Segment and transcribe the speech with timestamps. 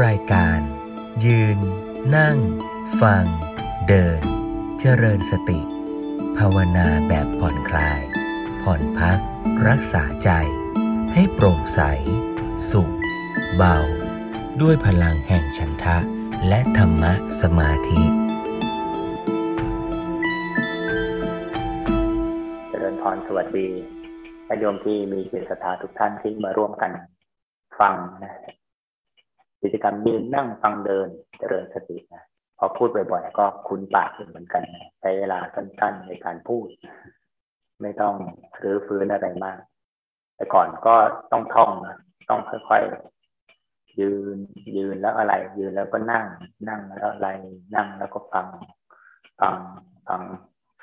[0.00, 0.60] รายการ
[1.26, 1.58] ยืน
[2.16, 2.38] นั่ง
[3.00, 3.24] ฟัง
[3.88, 4.20] เดิน
[4.80, 5.60] เจริญสติ
[6.38, 8.00] ภาวนาแบบผ่อนคลาย
[8.62, 9.18] ผ่อนพัก
[9.68, 10.30] รักษาใจ
[11.14, 11.80] ให้โปร่งใส
[12.70, 12.92] สุข
[13.56, 13.76] เบา
[14.60, 15.98] ด้วยพลังแห่งฉันทะ
[16.48, 17.12] และธรรมะ
[17.42, 18.02] สมาธิ
[22.70, 23.68] เจริญพรสวัสดี
[24.48, 26.90] ญาติโยมที่มีจิตศรัทธาทุกท่านที่มาร่วมกัน
[27.80, 28.32] ฟังนะ
[29.62, 31.08] กิจกรรมยืนนั่งฟังเดิน
[31.38, 32.24] เจริญสตินะ
[32.58, 36.68] พอพูดบ่อยๆก็คุ้นปากเหมือนกันนะใช้เวลาสั้นๆในการพูด
[37.82, 38.14] ไม่ต้อง
[38.62, 39.58] รื้อฟื้นอะไรมาก
[40.36, 40.94] แต่ก่อนก็
[41.32, 41.96] ต้องท่องนะ
[42.30, 44.36] ต้องค่อยๆยืน
[44.76, 46.26] ยืนแล้วอะไร ยืนแล้วก็นั่ง
[46.68, 47.28] นั่งแล้วอะไร
[47.76, 48.46] นั่งแล้วก็ฟัง
[49.40, 49.56] ฟัง
[50.08, 50.22] ฟัง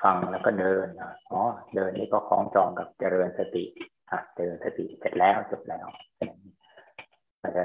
[0.02, 0.86] ฟังแล้วก็เดิน
[1.30, 1.40] อ๋อ
[1.74, 3.64] เดินนี่ก็คล้องจองกับเจริญสติ
[4.10, 5.86] อะเจริญสติเสร็จแล้วจบแล้ว
[7.42, 7.64] มันจะ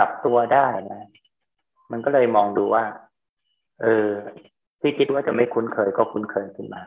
[0.00, 1.08] ปรับตัวได้นะ
[1.92, 2.84] มันก็เลยมองดูว่า
[3.82, 4.08] เออ
[4.80, 6.82] ที่คิดว่าจะไม่คุ้นเคยก็คุ้นเคยขึ้นมา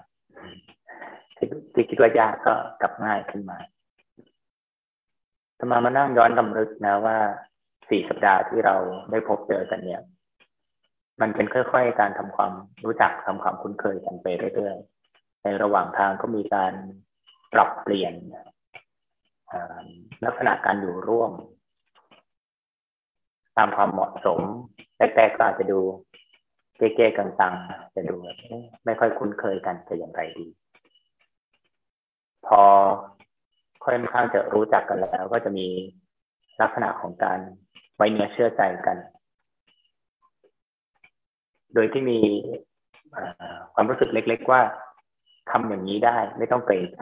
[1.73, 3.57] ที่คิดว่ายากก็กลับง่ายขึ้นมา
[5.59, 7.17] สมามานั่งย้อนลำลึกนะว่า
[7.89, 8.75] สี่สัปดาห์ที่เรา
[9.11, 10.01] ได้พบเจอกันเนี่ย
[11.21, 12.51] มันเป็นค่อยๆการทำความ
[12.83, 16.73] รู้จักทำความคุ้นเคยกันไปเรื่อยๆในระหว่างทางก็มีการ
[17.53, 18.13] ปรับเปลี่ยน
[20.25, 21.31] ลักษณะการอยู่ร่วม
[23.57, 24.39] ตามความเหมาะสม
[24.97, 25.79] แรกๆก็อาจจะดู
[26.77, 28.15] เก๊ๆกังๆจะดู
[28.85, 30.47] ไม่ค่อยคุ้นเคยกันจะอย่างไรดี
[32.47, 32.61] พอ
[33.83, 35.67] ค่อยข้างจะรู้จักกันแล้ว ก็จะมี
[36.61, 37.39] ลักษณะของการ
[37.95, 38.97] ไว้เนื้อเชื่อใจกัน
[41.73, 42.19] โดยที่มี
[43.73, 44.61] ความรู้สึกเล็ก ๆ ว่า
[45.51, 46.99] ทำอย่างนี้ได้ ไม่ต้องเกรงใจ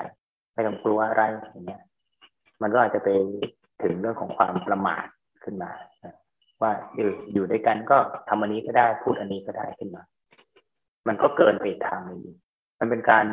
[0.53, 1.83] ไม่ต้องกลัวอะไรอย่างเงี้ย
[2.61, 3.09] มันก็อาจจะไป
[3.81, 5.05] ถึงเรื่องของความประมาท
[5.43, 5.71] ขึ้นมา
[6.61, 7.97] ว่าอยู่อยู่ด้วยกันก็
[8.29, 10.03] ทำอันนี้ก็ได้พูดอันนี้ก็ได้ขึ้นมา
[11.07, 12.21] มันก็เกินไปทางนึง
[12.79, 13.25] มันเป็นการ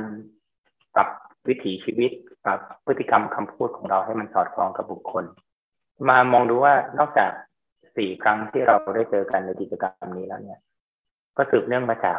[0.94, 1.08] ปรับ
[1.48, 2.10] วิถีชีวิต
[2.44, 5.24] ปรับพฤติกรรมคำพูดของเราให้มันสอดคล้องกับบุคคล
[6.08, 7.30] มามองดูว่านอกจาก
[7.96, 10.60] สี่ครั้งที่เราได้เจอกันในกิจกรรมนี้แล้วเนี่ย
[11.36, 12.18] ก็สืบเนื่องมาจาก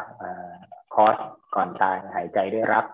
[0.94, 1.16] คอร์ส
[1.56, 2.86] ก่อนตายหายใจได้รับ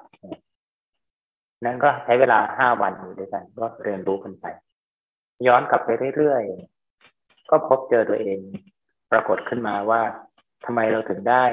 [1.66, 4.46] นั่นก็ใช้เวลาห้าวันอยู่ด้วยกัน ก็เรียนรู้กันไป
[5.48, 6.44] ย้อนกลับไปเรื่อย
[7.50, 8.40] ก็พบเจอตัวเอง
[9.12, 10.02] ปรากฏขึ้นมาว่า
[10.66, 11.44] ทำไมเราถึงได้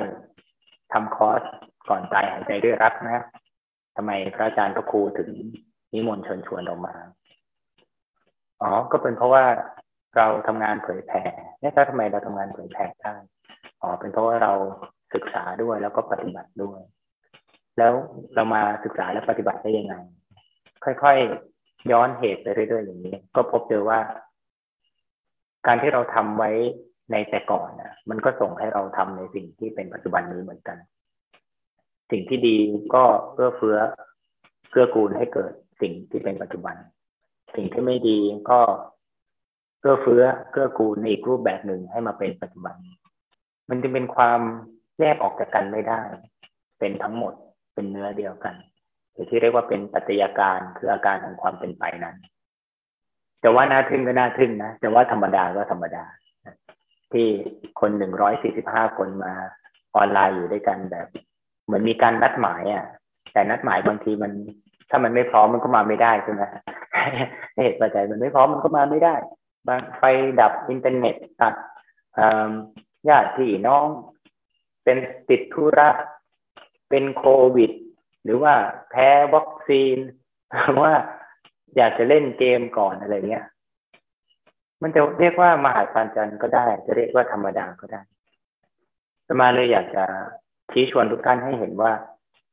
[0.93, 1.43] ทำคอร์ส
[1.89, 3.25] ก่อนตายหายใจด้วยรักนะ
[3.97, 5.31] ทำไมพระอาจารย์พระครูถึง
[5.93, 6.95] นิมนต์เชิญชวนออกมา
[8.61, 9.45] อ๋อก็เป็นเพราะว่า
[10.17, 11.23] เราทำงานเผยแผ่
[11.61, 13.15] เนี่ยถ้าทำไมเราทำงานเผยแผ่ได้
[13.83, 14.53] อ๋อเป็นเพราะว่าเรา
[15.15, 16.81] ศึกษาด้วยแล้วก็ปฏิบัติด้วย
[17.79, 17.93] แล้ว
[18.35, 19.95] เรามาศึกษาและปฏิบัติได้ยังไง
[20.85, 23.99] ค่อยๆย้อนเหตุไปเรื่อยๆอย่างนี้ ก็พบเจอว่า
[25.67, 26.51] การที่เราทำไว้
[27.13, 30.79] ในแต่ก่อนนะมันก็ส่งให้เราทำในสิ่งที่เป็นปัจจุบันนี้เหมือนกัน
[32.11, 32.57] สิ่งที่ดี
[32.95, 33.77] ก็เอื้อเฟื้อ
[34.71, 36.77] เกื้อกูลให้เกิดสิ่งที่เป็นปัจจุบัน
[37.57, 38.19] สิ่งที่ไม่ดี
[38.51, 38.61] ก็
[39.81, 42.77] เอื้อเฟื้อเกื้อกูลในอีกรูปแบบหนึ่งให้มาเป็นปัจจุบัน
[43.71, 44.41] มันจะเป็นความ
[45.01, 46.01] แยกออกจากกันไม่ได้
[46.79, 47.35] เป็นทั้งหมด
[47.75, 48.55] เป็นเนื้อเดียวกัน
[49.13, 52.17] หรือที่เรียกว่าเป็นปัจจัยการคืออาการของความเป็นไปนั้น
[53.43, 56.05] จะว่าน่าทึ่งก็น่าทึ่งนะจะว่าธรรมดาก็ธรรมดา
[57.13, 57.27] ที่
[57.81, 59.33] คนหนึ่งร้อยสี่สิบห้าคนมา
[59.97, 61.07] ออนไลน์อยู่ด้วยกันแบบ
[61.65, 62.85] เหมือนมีการนัดหมายอะ
[63.33, 64.33] แต่นัดหมายบางทีมัน
[64.91, 66.43] ถ้ามันไม่พร้อมมันก็มาไม่ได้ใช่ไหม
[67.57, 69.15] เหตุปัจจัยมันไม่พร้อมมันก็มาไม่ได้
[69.69, 70.03] บางไฟ
[70.41, 71.55] ดับอินเทอร์เน็ตตัด
[73.09, 73.87] ญาติพี่น้อง
[74.85, 74.97] เป็น
[75.31, 75.89] ติดธุระ
[76.89, 77.25] เป็นโค
[77.57, 77.71] วิด
[78.25, 78.55] หรือว่า
[78.91, 79.97] แพ้วัคซีน
[80.83, 80.93] ว่า
[81.77, 83.47] อยากจะเล่นเกมก่อนอะไรเงี้ย
[84.83, 88.01] มันจะเรียกว่ามหาปัญจันก็ได้ จะเรียกว่าธรรมดาก็ได้
[89.29, 90.05] สมาเลยอยากจะ
[90.73, 91.93] ชี้ชวนทุกท่านให้เห็นว่า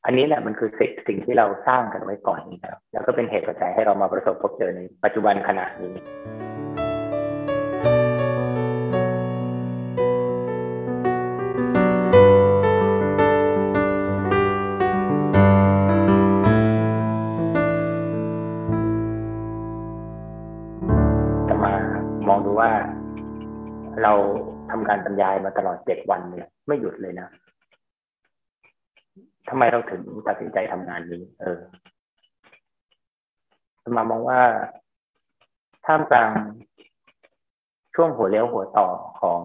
[0.06, 5.94] อันนี้แหละมันคือสิ่งสิ่งที่เราสร้างกันไว้ก่อนแล้วแล้วก็เป็นเหตุปัจจัยให้เรามาประสบพบเจอในปัจจุบันขณะนี้
[25.10, 27.28] รยายมาตลอดเจ็ดวันเนี่ย ไม่หยุดเลยนะ
[29.50, 31.60] ทำไมเราถึงตัดสินใจทำงานนี้ เออ
[33.98, 34.42] มามองว่า
[35.86, 36.32] ท่ามกลาง
[37.96, 38.88] ช่วงหัวเลี้ยวหัวต่อ
[39.22, 39.44] ของ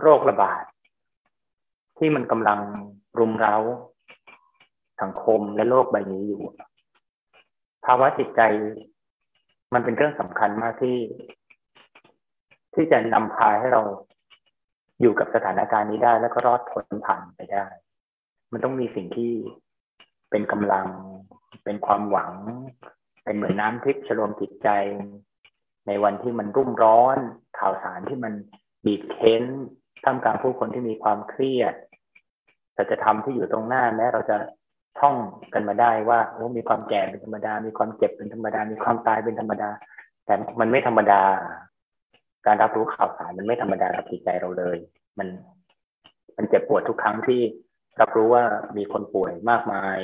[0.00, 0.64] โรคระบาด
[1.98, 2.60] ที่มันกำลัง
[3.18, 3.56] รุมเร้า
[5.02, 6.42] สังคมและโลกใบนี้อยู่
[7.84, 8.40] ภาวะจิตใจ
[9.74, 10.96] มันเป็นเรื่องสำคัญมากที่
[12.80, 13.82] ที่จะนำพาให้เรา
[15.00, 17.66] อยู่กับสถานการณ์นี้ได้ แล้วก็รอดพ้นผ่านไปได้
[18.52, 19.32] มันต้องมีสิ่งที่
[20.30, 20.86] เป็นกำลัง
[21.64, 22.32] เป็นความหวัง
[23.24, 24.68] เป็นเหมือนน้ำทิพย์ชโลมจิตใจ
[25.86, 27.18] ในวันที่มันรุ่มร้อน
[27.58, 28.32] ข่าวสารที่มัน
[28.84, 29.44] บีบเค้น
[30.04, 31.74] ท่ามกลางผู้คนที่มีความเครียด
[32.76, 34.36] สัจธรรมที่อยู่ตรงหน้าแม้เราจะ
[35.00, 35.16] ท่อง
[35.54, 39.70] กันมาได้ว่าโอ้มีความแก่เป็นธรรมดา มีความเจ็บเป็นธรรมดา มีความตายเป็นธรรมดา
[40.24, 41.22] แต่มันไม่ธรรมดา
[42.46, 44.76] การรับรู้ข่าวสารมันไม่ธรรมดากับจิตใจเราเลย
[45.18, 45.28] มัน
[46.36, 47.40] มันเจ็บปวดทุกครั้งที่
[48.00, 48.44] รับรู้ว่า
[48.76, 49.98] มีคนป่วยมากมาย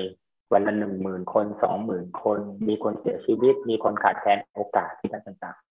[0.52, 2.38] วันละหนึ่งหมื่นคนสองหมื่นคน
[2.68, 5.64] มีคนเสียชีวิต มีคนขาดแคลนโอกาสที่ต่างๆ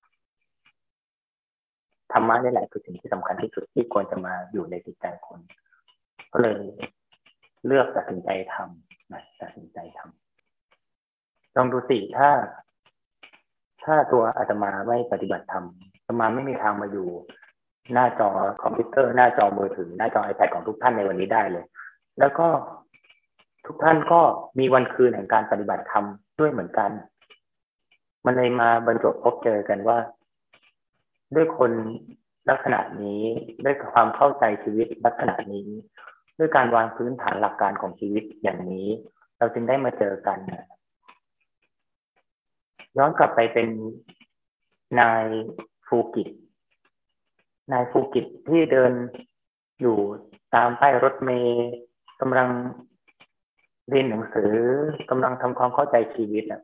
[2.11, 5.39] ธรรมะนี่แหละคือสิ่งที่สำคัญที่สุดที่ควรจะมาอยู่ในจิตใจคน
[6.31, 6.61] ก็เลย
[7.65, 12.29] เลือกตัดสินใจทำนะตัดสินใจทำลองดูสิถ้า
[13.83, 15.65] ถ้าตัวอาตมาไม่ปฏิบัติธรรม
[16.05, 17.07] อาตมาไม่มีทางมาอยู่
[17.93, 18.29] หน้าจอ
[18.63, 21.65] คอมพิวเตอร์ หน้าจอมือถือ หน้าจอ iPad ของทุกท่านในวันนี้ได้เลย
[22.19, 22.47] แล้วก็
[23.65, 24.21] ทุกท่านก็
[24.59, 26.05] มีวันคืนแห่งการปฏิบัติธรรม
[26.39, 26.89] ด้วยเหมือนกัน
[28.25, 29.97] มันเลยมาบรรจบพบเจอกันว่า
[31.35, 31.71] ด้วยคน
[32.49, 33.21] ลักษณะนี้
[33.65, 35.67] ด้วยความเข้าใจชีวิตลักษณะนี้
[36.39, 38.87] ด้วยการวางพื้นฐานหลักการของชีวิตอย่างนี้
[39.37, 40.39] เราจึงได้มาเจอกัน
[42.97, 43.67] ย้อนกลับไปเป็น
[44.99, 45.25] นาย
[45.87, 46.29] ฟูกิต
[47.71, 48.91] นายฟูกิตที่เดิน
[49.81, 49.97] อยู่
[50.55, 51.71] ตามป้ายรถเมย์
[52.21, 52.49] กำลัง
[53.89, 54.53] เรียนหนังสือ
[55.09, 56.61] กำลังทำความเข้าใจชีวิตอะ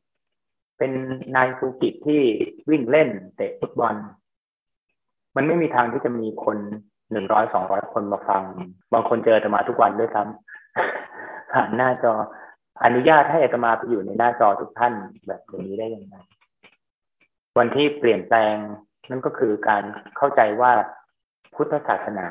[0.77, 0.91] เป็น
[1.35, 2.21] นายฟูกิตที่
[2.69, 3.95] วิ่งเล่นเตะฟุตบอล
[5.35, 6.57] มันไม่มีทางที่จะมีคน
[7.11, 8.43] หนึ่งร้อยสองร้อยคนมาฟัง
[8.93, 12.13] บางคนเจออาตมาทุกวันด้วยซ้ำผ่านหน้าจอ
[12.83, 14.93] อนุญาตให้อาตมาไปอยู่ในหน้าจอทุกท่าน
[15.27, 16.15] แบบนี้ได้ยังไง
[17.57, 18.55] วันที่เปลี่ยนแปลง
[19.09, 19.83] นั่นก็คือการ
[20.17, 20.71] เข้าใจว่า
[21.55, 22.27] พุทธศาสนา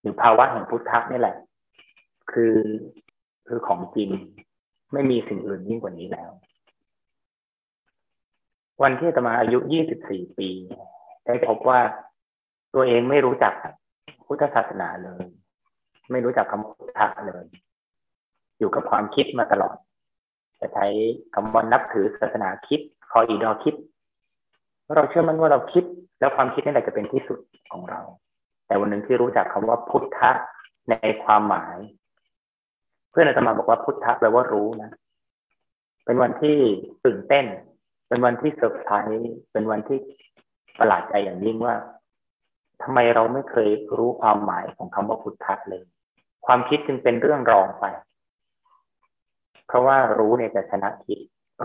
[0.00, 1.36] หรือภาวะแห่งพุทธะนี่แหละ
[2.32, 2.56] คือ
[3.48, 4.10] คือของจริง
[4.92, 6.30] ไม่มีสิ่งอื่นยิ่งกว่านี้แล้ว
[8.82, 10.50] วันที่ตมาอายุยี่สิบสี่ปี
[11.26, 11.80] ได้พบว่า
[12.74, 13.54] ตัวเองไม่รู้จัก
[14.26, 15.24] พุทธศาสนาเลย
[16.10, 17.44] ไม่รู้จักคำพุทธะเลย
[18.58, 19.76] อยู่กับความคิดมาตลอด
[20.60, 20.86] จะใช้
[21.34, 22.80] คำว่านับถือศาสนาคิด
[23.12, 23.74] คอยอีดอคิด
[24.96, 25.84] เราเชื่อมั่นว่าเราคิด
[26.20, 27.38] แล้วความคิดนี่แหละจะเป็นที่สุด
[27.72, 28.00] ของเรา
[28.66, 30.30] แต่วันหนึ่งที่รู้จักคำว่าพุทธะ
[30.90, 30.94] ใน
[31.24, 31.76] ความหมาย
[33.10, 34.90] เพื่อนอาตมาบอกว่าพุทธะแปลว่ารู้นะ
[36.04, 36.56] เป็นวันที่
[37.04, 37.46] ตื่นเต้น
[38.08, 39.98] เป็นวันที่เซอร์ไพรส์เป็นวันที่
[40.78, 41.74] ประหลาดใจอย่างยิ่งว่า
[42.82, 45.84] ทำไมเราไม่เคยรู้ความหมายของคำว่าพุทธะเลย
[46.46, 47.84] ความคิดจึงเป็นเรื่องรองไป
[49.66, 51.18] เพราะว่ารู้เนี่ยจะชนะคิด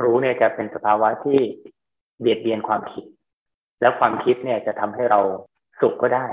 [0.04, 1.40] รู้เนี่ยจะเป็นสภาวะที่
[2.20, 3.06] เบียดเบียนความคิด
[3.82, 5.20] แล้วความคิดเนี่ยจะทำให้เรา
[5.82, 6.26] สุขก็ได้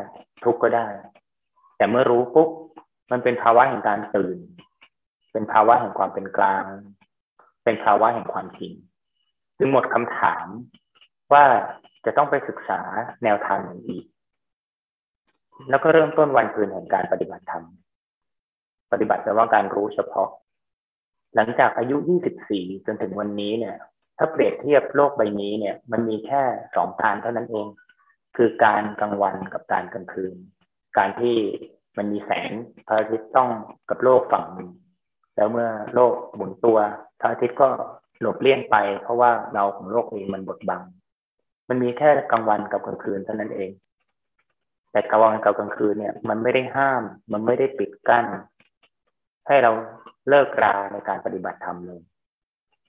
[0.45, 0.87] ทุกข์ก็ได้
[1.77, 2.49] แต่เมื่อรู้ปุ๊บ
[3.11, 4.39] มันเป็นภาวะแห่งการตื่น
[5.33, 6.65] เป็นภาวะแห่งความเป็นกลาง
[7.65, 8.73] เป็นภาวะแห่งความจริง
[9.59, 10.47] จึงหมดคำถาม
[11.33, 11.45] ว่า
[12.05, 12.81] จะต้องไปศึกษา
[13.25, 14.05] แนวทางอย่างอีก
[15.71, 17.65] แล้วก็เริ่มต้นวันคืนแห่งการปฏิบัติธรรม
[18.93, 20.29] ปฏิบัติแปลว่าการรู้เฉพาะ
[21.35, 21.97] หลังจากอายุ
[22.43, 23.77] 24 จนถึงวันนี้เนี่ย
[24.19, 26.43] ถ้าเปรียบเทียบโลกใบนี้เนี่ย มันมีแค่
[26.77, 27.67] สองการเท่านั้นเอง
[28.37, 30.35] คือการกลางวันกับการกลางคืน
[30.99, 31.37] การที่
[31.97, 32.51] มันมีแสง
[32.87, 33.51] พระอาทิตย์ต้อง
[33.91, 34.71] กับโลกฝั่งหนึ่ง
[35.37, 36.79] แล้วเมื่อโลกหมุนตัว
[37.21, 37.69] พระอาทิตย์ก็
[38.21, 40.83] หลบเลี่ยงไป เพราะว่าเราของโลกเองมันบดบัง
[41.69, 43.71] มันมีแค่กลางวันกับกลางคืนเท่านั้นเอง
[44.93, 48.25] แต่กลางวันกับกลางคืนเนี่ย มันไม่ได้ห้าม มันไม่ได้ปิดกั้น
[49.47, 49.73] ให้เรา
[50.29, 52.01] เลิกราในการปฏิบัติธรรมเลย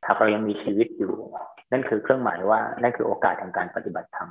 [0.04, 1.14] ถ้าเรายังมีชีวิตอยู่
[1.72, 4.30] นั่นคือเครื่องหมายว่านั่นคือโอกาสทางการปฏิบัติธรรม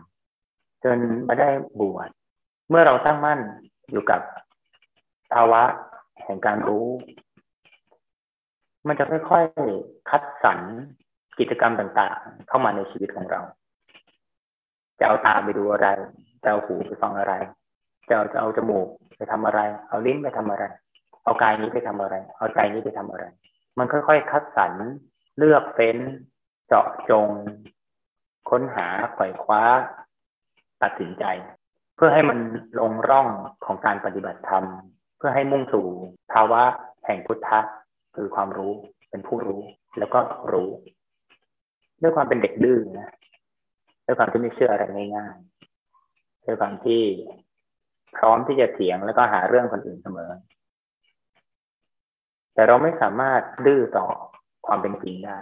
[0.85, 1.49] จนมาได้
[1.80, 2.11] บวช
[2.68, 3.40] เมื่อเราตั้งมั่น
[3.90, 4.20] อยู่กับ
[5.32, 5.62] ภาวะ
[6.23, 6.87] แห่งการรู้
[8.87, 10.58] มันจะค่อยๆคัดสรร
[11.38, 13.40] กิจกรรมต่างๆ เข้ามาในชีวิตของเรา
[14.99, 15.88] จะเอาตาไปดูอะไร
[16.42, 17.35] จะเอาหูไปฟังอะไร
[18.08, 20.64] จะเอาจะเอาจมูกไปทำอะไร เอาลิ้นไปทำอะไร
[21.25, 23.25] เอากายนี้ไปทำอะไร เอาใจนี้ไปทำอะไร
[23.78, 24.73] มันค่อยๆคัดสรร
[25.38, 25.98] เลือกเฟ้น
[26.66, 27.28] เจาะจง
[28.50, 29.62] ค้นหาไขว่คว้า
[30.82, 31.24] ตัดสินใจ
[31.96, 32.38] เพื่อให้มัน
[32.78, 33.28] ลงร่อง
[33.64, 34.64] ของการปฏิบัติธรรม
[35.16, 35.86] เพื่อให้มุ่งสู่
[36.32, 36.62] ภาวะ
[37.06, 37.60] แห่งพุทธะ
[38.16, 38.72] คือความรู้
[39.10, 39.60] เป็นผู้รู้
[39.98, 40.20] แล้วก็
[40.52, 40.70] รู้
[42.02, 43.12] ด้วยความเป็นเด็กดื้อนะ
[44.06, 44.84] ด้วยความที่ไม่เชื่ออะไร
[45.16, 47.02] ง่ายๆด้วยความที่
[48.16, 50.30] พร้อมที่จะเถียงแล้วก็หาเรื่องคนอื่นเสมอ
[52.54, 54.06] แต่เราไม่สามารถดื้อต่อ
[54.66, 55.38] ความเป็นจริงได้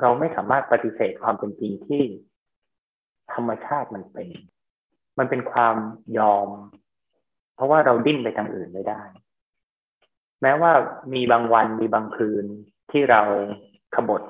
[0.00, 2.02] เราไม่สามารถปฏิเสธความเป็นจริงที่
[3.32, 4.28] ธรรมชาติมันเป็น
[5.18, 5.76] มันเป็นความ
[6.18, 6.48] ยอม
[7.54, 9.02] เพราะว่าเราดิ้นไปทางอื่นไม่ได้
[10.42, 10.72] แม้ว่า
[11.14, 12.44] มีบางวันมีบางคืน
[12.90, 13.22] ที่เรา
[13.94, 14.22] ขบฏ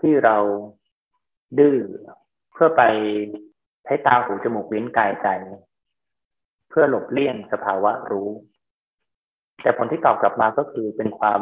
[0.00, 0.36] ที่เรา
[1.58, 1.78] ดื้อ
[2.52, 2.82] เพื่อไป
[3.84, 5.28] ใช้ตาหูจมูกลิ้นกายใจ
[6.68, 8.28] เพื่อหลบเลี่ยงสภาวะรู้
[9.62, 11.40] แต่ผลที่ตอบกลับมาก็คือเป็นความ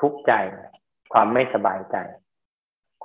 [0.00, 0.32] ทุกข์ใจ
[1.12, 1.96] ความไม่สบายใจ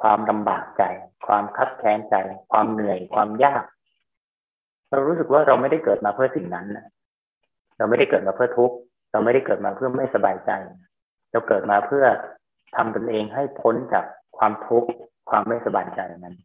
[0.01, 0.83] ความลำบากใจ
[1.27, 2.15] ความคับแค้นใจ
[2.51, 3.63] ความเหนื่อย ความยาก
[4.89, 6.67] เรารู้สึกว่าเราไม่ได้เกิดมาเพื่อสิ่งนั้น
[7.77, 8.75] เราไม่ได้เกิดมาเพื่อทุกข์
[9.11, 10.51] เราไม่ได้เกิดมาเพื่อไม่สบายใจ
[11.31, 12.05] เราเกิดมาเพื่อ
[12.75, 14.05] ทำตนเองให้พ้นจาก
[14.37, 14.89] ความทุกข์
[15.29, 16.35] ความไม่สบายใจนั้น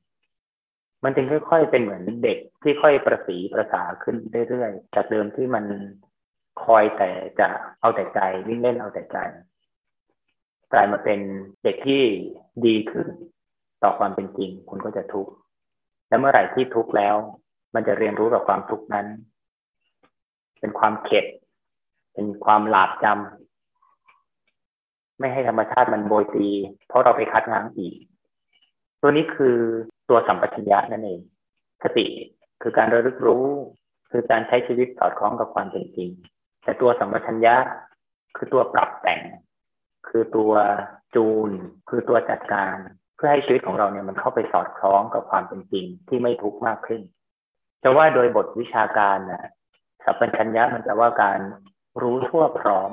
[1.04, 4.16] มันจึงค่อย ๆ เป็นเหมือนเด็กที่ค่อยประสีประสาขึ้น
[4.48, 5.64] เรื่อยๆจากเดิมที่มัน
[6.64, 7.48] คอยแต่จะ
[7.80, 9.18] เอาแต่ใจวิ่งเล่นเอาแต่ใจ
[10.72, 11.20] กลายมาเป็น
[11.62, 12.02] เด็กที่
[12.66, 13.06] ดีขึ้น
[13.82, 15.32] ต่อความเป็นจริง คุณก็จะทุกข์
[16.08, 17.16] และเมื่อไหร่ที่ทุกข์แล้ว
[17.74, 19.06] มันจะเรียนรู้กับความทุกข์นั้น
[20.60, 21.26] เป็นความเข็ด
[22.14, 26.48] เป็นความหลาบจำไม่ให้ธรรมชาติมันโบยตี
[26.88, 27.94] เพราะเราไปคัดง้างอีก
[29.00, 29.56] ตัวนี้คือ
[30.08, 31.20] ตัวสัมปชัญญะนั่นเอง
[31.82, 32.06] สติ
[32.62, 33.44] คือการระลึกรู้
[34.10, 36.10] คือการใช้ชีวิตสอดคล้องกับความเป็นจริง
[36.62, 37.56] แต่ตัวสัมปชัญญะ
[38.36, 39.20] คือตัวปรับแต่ง
[40.08, 40.52] คือตัว
[41.14, 41.50] จูน
[41.88, 42.76] คือตัวจัดการ
[43.16, 47.02] เพื่อให้ชีวิตของเราเนี่ยมันเข้าไปสอดคล้องกับความเป็นจริงที่ไม่ทุกข์มากขึ้น
[47.82, 49.50] จะว่าโดยบทวิชาการนะ
[50.04, 51.38] สัพพัญญะมันจะว่าการ
[52.02, 52.90] รู้ทั่วพร้อม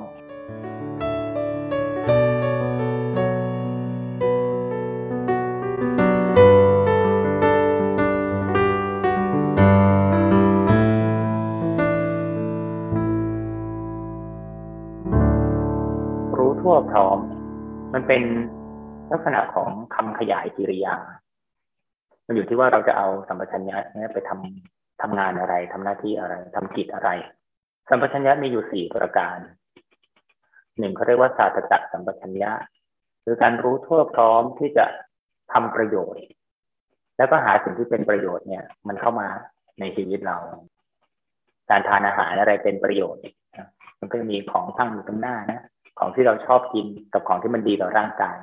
[18.08, 18.24] เป็น
[19.12, 20.94] ลักษณะของคำขยายกิริยา
[22.26, 27.10] มันอยู่ที่ว่าเราจะเอาสัมปชัญญะนี้ไปทำทำงานอะไรทำหน้าที่อะไรทำกิจอะไร
[27.88, 29.36] สัมปชัญญะมีอยู่สี่ประการ
[30.78, 32.52] หนึ่งเขาเรียกว่าศาสตร์จักสัมปชัญญะ
[33.24, 34.86] คือการรู้ทั่วพร้อมที่จะ
[35.52, 36.24] ทำประโยชน์
[37.18, 39.28] แล้วก็หาสิ่งที่เป็นประโยชน์เนี่ย มันเข้ามา
[39.80, 40.36] ในชีวิตเรา
[41.70, 43.22] การทานอาหารอะไรเป็นประโยชน์
[44.00, 45.60] มันก็มีของตั้งอยู่ตรงหน้านะ
[45.98, 48.36] ของที่เราชอบกินกับของที่มันดีต่อร่างกาย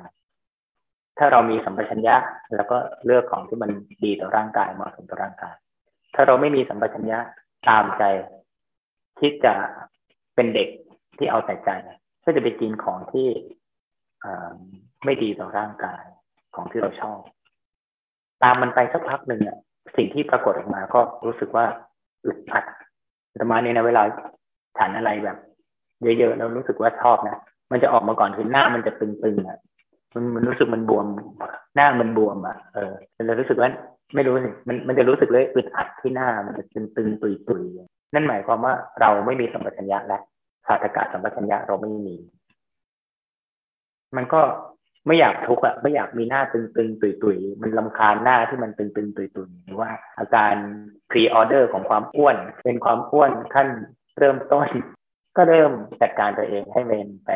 [1.18, 2.16] ถ้าเรามีสัมปชัญญะ
[2.56, 3.70] แล้วก็เลือกของที่มัน
[4.04, 5.54] ดีต่อร่างกายเหมาะสมต่อร่างกาย
[6.14, 7.18] ถ้าเราไม่มีสัมปชัญญะ
[7.68, 8.02] ตามใจ
[9.20, 9.54] คิดจะ
[10.34, 10.68] เป็นเด็ก
[11.18, 11.70] ที่เอาแต่ใจ
[12.24, 13.28] ก็จะไปกินของที่
[15.04, 16.04] ไม่ดีต่อร่างกาย
[16.54, 17.18] ของที่เราชอบ
[18.42, 19.58] ตามมันไปสักพักหนึ่งอะ
[19.96, 21.64] สิ่งที่ปรากฏออกมาก็รู้สึกว่า
[22.24, 22.64] อึดอัด
[23.40, 24.02] ประมาณนี้นะเวลา
[24.78, 25.38] ฉันอะไรแบบ
[26.02, 27.38] เยอะๆแล้วรู้สึกว่าชอบนะ
[27.72, 29.58] มันจะออกมาก่อนคือหน้ามันจะตึงๆอะ
[30.14, 31.06] มันมันรู้สึกมันบวม
[31.76, 33.70] หน้ามันบวมอะเออมันจะรู้สึกว่า
[34.14, 36.64] ไม่รู้สิมันมันจะรู้สึกเลยอึดอัดที่หน้ามันจะ
[36.96, 40.18] ตึงๆตุยๆนั่นหมายความว่าเราไม่มีสัมปชัญญะและ
[40.66, 42.16] สาธกะสัมปชัญญะเราไม่มี
[44.16, 44.40] มันก็
[45.06, 50.54] ไม่อยากทุกข์อะไม่อยากมีหน้าตึงๆตุยๆมันลำคาญหน้าที่มันตึงๆตุยๆหรือว่าอาการ
[51.10, 53.68] พรีออเดอร์ของความอ้วน เป็นความอ้วนขั้น
[54.18, 54.68] เริ่มต้น
[55.36, 57.30] ก็เริ่มจัดการตัวเองให้เมนไป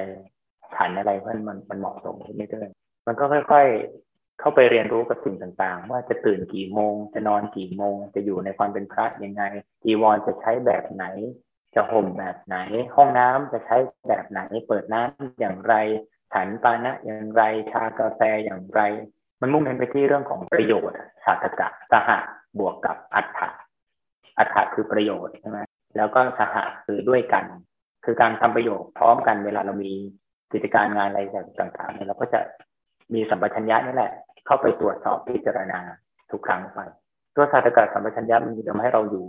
[0.76, 3.66] ฉันอะไรเพื่อนมันมันเหมาะสมไม่เรื่อยๆมันก็ค่อย
[4.02, 9.42] ๆ เข้าไปเรียนรู้กับสิ่งต่างๆ ว่าจะตื่นกี่โมง จะนอนกี่โมง จะอยู่ในความเป็นพระยังไง
[9.82, 11.04] จีวรจะใช้แบบไหน
[11.74, 12.56] จะห่มแบบไหน
[12.96, 13.76] ห้องน้ำจะใช้
[14.08, 15.74] แบบไหน เปิดน้ำอย่างไร
[16.32, 17.42] ฉันปานะอย่างไร
[17.72, 18.80] ชากาแฟอย่างไร
[19.40, 22.18] มันมุ่งเน้นไปที่เรื่องของประโยชน์สาธกะสหะ
[22.58, 23.48] บวกกับอัฏฐะ
[24.38, 25.58] อัฏฐะคือประโยชน์ใช่ไหม
[25.96, 27.44] แล้วก็สหะคือด้วยกัน
[28.04, 29.92] คือการทำประโยชน์พร้อมกันเวลาเรามี
[30.52, 31.20] กิจการงานอะไร
[31.60, 32.40] ต่างๆเนี่ยเราก็จะ
[33.14, 34.12] มีสัมปชัญญะนี่แหละ
[34.46, 35.80] เข้าไปตรวจสอบพิจารณา
[36.30, 36.78] ทุกครั้งไป
[37.34, 39.26] ตัวสาธกะสัมปชัญญะมันจะทำให้เราอยู่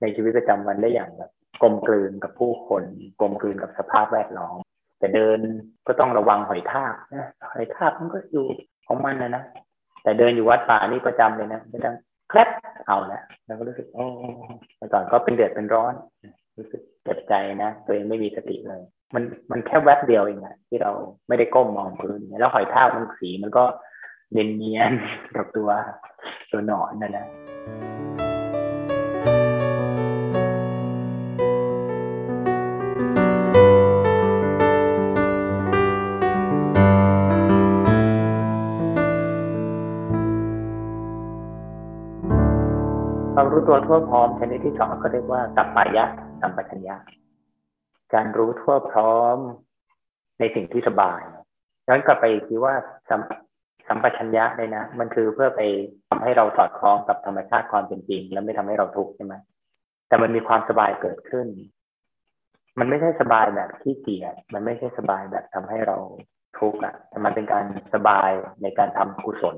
[0.00, 1.30] ในชีวิตประจำวันได้อย่างแบบ
[1.62, 2.84] กลมกลืนกับผู้คน
[3.20, 4.58] กลมกลืนกับสภาพแวดล้อม
[4.98, 5.38] แต่เดิน
[5.86, 8.46] ก็ต้องระวังหอยทากนะหอยทากมันก็อยู่
[8.88, 9.44] ของมันนะนะ
[10.02, 11.96] แต่เดินอยู่วัดป่านี่ประจำเลยนะไม่ต้อง
[12.30, 12.48] แคลบ
[12.86, 14.06] เอาละแล้วก็รู้สึกโอ้
[14.76, 15.94] แต่ก่อนก็เป็นเดือดเป็นร้อน
[16.58, 18.82] รู้สึกเจ็บใจนะ ตัวเองไม่มีสติเลย
[19.14, 20.90] มันมันแค่แวบเดียวเองอะที่เรา
[21.28, 23.64] ไม่ได้ก้มมองพื้น แล้วหอยทากมันสีมันก็
[24.32, 24.92] เนียนเนียน
[25.36, 25.68] กับตัว
[26.52, 27.26] ตัวหนอนนะนะ
[43.34, 46.06] ความรู้ตัวทั่วพร้อมชนิดที่สองก็เรียกว่าสัพปายะ
[46.42, 46.96] สัมปชัญญะ
[48.14, 49.38] การรู้ทั่วพร้อม
[50.38, 51.22] ในสิ่งที่สบาย
[51.88, 52.74] ย้อนกลับไปที่ว่า
[53.88, 55.60] สัมปชัญญะเลยนะมันคือเพื่อไป
[56.08, 59.34] ทำให้เราสอดคล้องกับธรรมชาติความเป็นจริง แล้วไม่ทำให้เราทุกข์ใช่ไหม
[60.08, 61.46] แต่มันมีความสบายเกิดขึ้น
[62.78, 65.96] มันไม่ใช่สบายแบบขี้เกียจมันไม่ใช่สบายแบบทำให้เรา
[66.58, 68.30] ทุกข์อะแต่มันเป็นการสบาย
[68.62, 69.56] ในการทำกุศล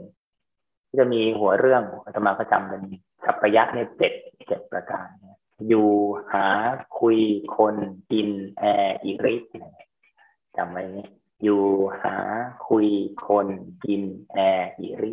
[0.89, 2.83] ที่จะมีหัวเรื่องอาตมาก็จำเป็น
[3.25, 4.13] สัพยะเนี่ยเจ็ด
[4.47, 5.07] เจ็ดประการ
[5.69, 5.91] อยู่
[6.33, 6.47] หา
[7.01, 7.19] คุย
[7.57, 7.77] คน
[8.13, 8.29] กิน
[8.59, 9.35] แอร์อิริ
[10.57, 10.85] จำไว้
[11.45, 11.63] อยู่
[12.03, 12.17] หา
[12.69, 12.87] คุย
[13.29, 13.47] คน
[13.85, 14.03] กิน
[14.33, 15.11] แอร์อิริ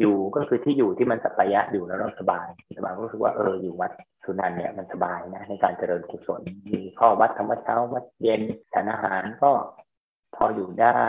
[0.00, 3.92] อยู่ก็คือที่อยู่ที่มันสัปปายะอยู่แล้วเราสบายสบายก็รู้สึกว่าเอออยู่วัด
[4.24, 6.40] สุนันเนี่ยมันสบายนะในการเจริญกุศล
[6.72, 8.42] มีข้อวัตรทำเช้าวัตรเย็น
[8.74, 9.50] ทานอาหารก็
[10.34, 11.02] พออยู่ได้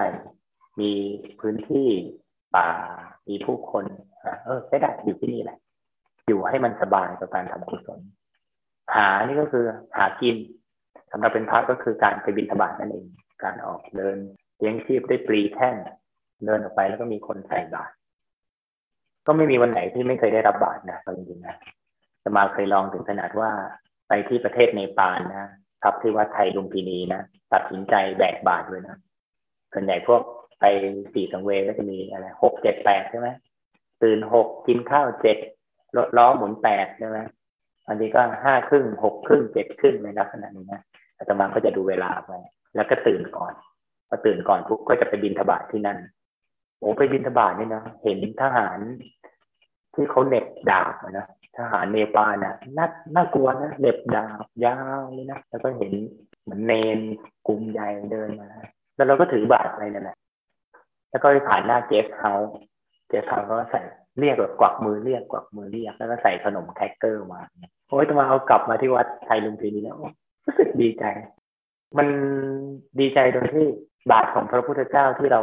[0.79, 0.91] มี
[1.39, 1.87] พื้นที่
[2.55, 2.69] ป่า
[3.29, 3.85] มีผู้คน
[4.45, 5.57] เออใช้ได้อยู่ที่นี่แหละ
[6.27, 7.99] อยู่ให้มันสบายกับการทำกุศล
[8.93, 9.65] หานี่ก็คือ
[9.97, 10.35] หากิน
[11.11, 13.07] สำหรับเป็นพระก็คือการไปบินธบาตนั่นเอง
[13.43, 14.17] การออกเดิน
[14.57, 15.75] เลี้ยงชีพได้ปรีแท่ง
[16.45, 17.93] เดินออกไปแล้วก็มีคนใส่บาตร
[19.27, 21.55] ก็ไม่มีวันไหนที่ไม่เคยได้รับบาตรนะจริงๆนะ
[22.23, 23.51] จะมาเคยลองถึงขนาดว่า
[24.07, 25.49] ไปที่ประเทศเนปาลนะ
[25.83, 27.21] ครับที่วัดไทยลุมพินีนะ
[27.53, 28.97] ตัดสินใจแบกบาตรเลยนะ
[29.73, 30.21] ส่วนใหญ่พวก
[30.59, 30.65] ไป
[31.13, 33.27] สี่สังเวก็จะมีอะไรหกเจ็ดแปดใช่ไหม
[34.03, 35.37] ตื่นหกกินข้าวเจ็ด
[35.97, 37.19] รถล้อหมุนแปดใช่ไหม
[37.87, 40.81] อันนี้ก็ห้าครึ่งหกครึ่งเจ็ดครึ่งในลักษณะนี้นะ
[41.17, 42.31] อาตมาก็จะดูเวลาไป
[42.75, 43.53] แล้วก็ตื่นก่อน
[44.09, 45.97] พอตื่นก่อนปุ๊บก็จะไปบินทบาทที่นั่น
[46.79, 48.79] โอ้ไปบินทบาทนี่นะเห็นทหาร
[49.93, 51.27] ที่เขาเน็บดาบนะ
[51.57, 55.93] ทหารเนปาลนะน่าน่ากลัวนะเน็บดาบยาวเลยนะแล้วก็เห็น
[56.43, 56.99] เหมือนเนน
[57.47, 58.49] กลุ่มใหญ่เดินมา
[58.95, 60.17] แล้วเราก็ถือบาทไปนั่นแหละ
[61.09, 62.33] แล้วก็ไปผ่านหน้าเจฟเฮา
[63.07, 63.81] เจฟเฮาก็ใส่
[64.19, 67.41] เรียกแบบกวักมือเรียกกวักมือเรียกแล้วก็ใส่ขนมแคคเกอร์มา
[67.87, 69.97] โอ้ยจะมาเอากลับมาที่วัดไทยลุงพีนี้แล้ว
[70.45, 71.05] รู้สึกดีใจ
[71.97, 72.07] มัน
[72.99, 73.65] ดีใจตรงที่
[74.11, 75.41] บาทของพระพุทธเจ้าที่เรา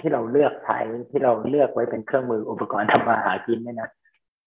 [0.00, 0.78] ที่เราเลือกใช้
[1.10, 3.90] ที่เราเลือกไว้เป็นเครื่องมืออุปกรณ์ทำมาหากินเนี่ยนะ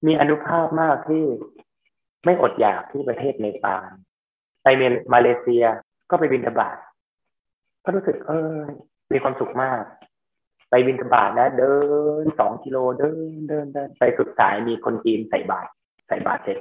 [0.05, 1.23] มีอนุภาพมากที่
[2.25, 3.89] ไม่อดอยากที่ประเทศเนปาล
[4.63, 4.67] ไป
[5.13, 5.63] มาเลเซีย
[6.09, 6.77] ก็ไปบินทบาท
[7.83, 8.57] ก็รู้สึก เออ
[9.13, 9.83] มีความสุขมาก
[10.69, 11.73] ไปบินทบาทนะ เดิ
[12.23, 15.67] นสองกิโลเดินเดินเดินไปสุดสายมีคนจีนใส่บาต
[16.07, 16.57] ใส่บาตเสร็จ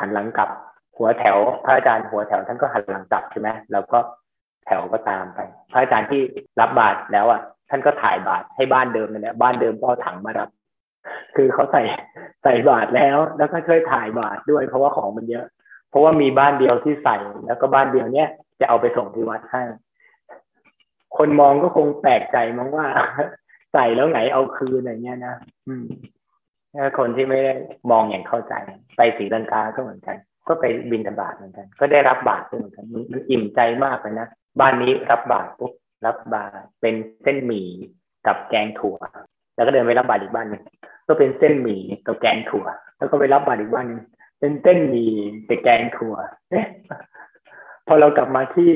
[0.00, 0.48] หันหลังกลับ
[0.96, 3.98] หัวแถว พระอาจารย์หัวแถวท่านก็หันหลังกลับใช่ไหมแล้วก็
[4.66, 5.38] แถวก็ตามไป
[5.72, 6.20] พระอาจารย์ที่
[6.60, 10.48] รับบาตรแล้วอะ ท่านก็ถ่ายบาตรให้บ้านเดิมนั่นแหละบ้านเดิมก็ถังมารับ
[11.36, 11.82] คือเขาใส่
[12.42, 15.46] ใส่บาตรแล้ว แล้วก็ช่วยถ่ายบาตรด้วยเพราะว่าของมันเยอะ
[15.90, 18.28] เพราะว่ามีบ้านเดียวที่ใส่แล้วก็บ้านเดียวเนี้ย
[18.60, 19.62] จะเอาไปส่งที่วัดให้
[21.16, 22.86] คนมองก็คงแปลกใจมองว่า
[23.72, 25.34] ใส่แล้วไหนเอาคืนอะไรเงี้ยนะ
[25.68, 25.86] อืม
[26.76, 27.52] ถ้าคนที่ไม่ได้
[27.90, 28.54] มองอย่างเข้าใจ
[28.96, 30.16] ไปสีลังกาก็เหมือนกัน
[30.48, 34.28] ก็ไปบินบาทเหมือนกัน ก็ได้รับบาทเหมือนกันมันอิ่มใจมากเลยนะ
[34.60, 35.72] บ้านนี้รับบาทปุ๊บ
[36.06, 37.68] รับบาทเป็นเส้นหมี่
[38.26, 38.96] กับแกงถั่ว
[39.54, 40.62] แล้วก็เดินไปรับบาทอีกบ้านหนึ่ง
[41.08, 42.66] ก็เป็นเส้นหมี่กับแกงถั่ว
[42.98, 44.02] แล้วก็ไปรับบาทอีกบ้านหนึ่ง
[44.40, 45.12] เป็นเส้นหมี่
[45.48, 46.14] กับแกงถั่ว
[47.86, 48.72] พอเรากลับมาที่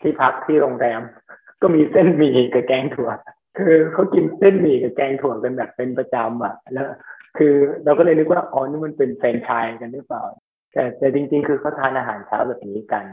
[0.00, 1.00] ที่พักที่โรงแรม
[1.62, 3.10] ก็มีเส้นหมี่กับแกงถั่ว
[3.58, 6.86] คือเขากินเส้นหมี่กับแกงถั่วกันแบบเป็นประจำอะ แล้ว
[7.38, 10.24] คือเราก็เลยนึกว่าอ๋อนี่มันเป็นแฟนชายกันหรือเปล่า
[10.72, 13.04] แต่แต่จริง ๆ คือเขาทานอาหารเช้าแบบนี้กัน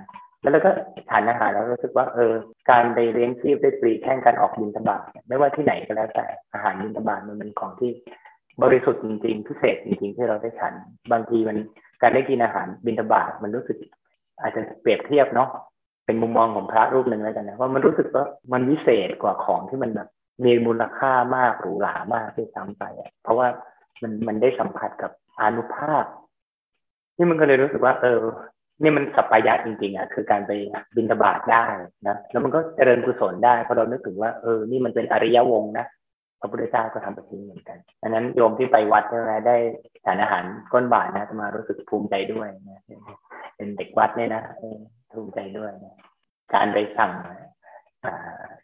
[0.41, 0.71] แล้วเราก็
[1.09, 2.33] ทานอาหารแล้วรู้สึกว่าเออ
[2.69, 7.91] การไปเลี้ยงชีพได้ปรีแข่งการออกบินตบาทไม่ว่าที่ไหนก็แล้วแต่อาหารบินตบาทมันเป็นของที่
[8.63, 10.73] บริสุทธิ์จริงๆพิเศษจริงๆ ที่เราได้ฉัน
[11.11, 11.57] บางทีมัน
[12.01, 13.77] การได้กินอาหารบินตบาทมันรู้สึก
[14.41, 15.49] อาจจะเปรียบเทียบเนาะ
[16.05, 20.09] เป็นมุมมองของพระรูปหนึ่งแล้วกันนะว่ามันรู้สึกว่ามันวิเศษกว่าของที่มันแบบ
[20.45, 22.83] มีมูลค่ามากหรูหรามากที่ซ้ำไป
[23.23, 23.47] เพราะว่า
[24.01, 26.05] มันมันได้สัมผัสกับอนุภาพ
[27.17, 28.19] นี่มันก็เลยรู้สึกว่า เออ
[28.81, 30.51] นี่มันสัพพยะจริงๆอะคือการไป
[30.95, 31.65] บินทบาทได้
[32.07, 35.85] นะแล้วมันก็เจริญกุศลได้เพราะเรานึกถึงว่าเออนี่มันเป็นอริยวงนะ
[36.39, 39.55] พระพุทธเจ้าก็ทำแบบนี้เหมือนกันดังนั้นโยมที่ไปวัดใช่ไหมได้
[40.05, 42.81] ทานอาหารก้นบาทนะจะมารู้สึกภูมิใจด้วยนะ
[43.55, 44.41] เป็นเด็กวัดเนี่ยนะ
[45.13, 45.95] ภูมิใจด้วยนะ
[46.53, 47.11] การไปสั่ง